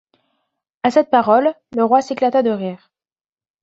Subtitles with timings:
[0.81, 2.89] A ceste parole le Roy s’esclata de rire.